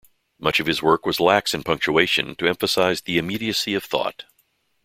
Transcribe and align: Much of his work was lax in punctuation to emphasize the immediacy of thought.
Much 0.39 0.59
of 0.59 0.65
his 0.65 0.81
work 0.81 1.05
was 1.05 1.19
lax 1.19 1.53
in 1.53 1.61
punctuation 1.61 2.33
to 2.35 2.47
emphasize 2.47 3.01
the 3.01 3.19
immediacy 3.19 3.75
of 3.75 3.83
thought. 3.83 4.25